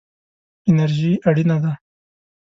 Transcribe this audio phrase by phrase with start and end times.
[0.69, 1.73] انرژي اړینه ده.